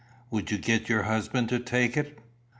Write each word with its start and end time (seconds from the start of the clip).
Would 0.31 0.49
you 0.49 0.57
get 0.57 0.89
your 0.89 1.03
husband 1.03 1.49
to 1.49 1.59
take 1.59 1.95
it?" 1.95 2.17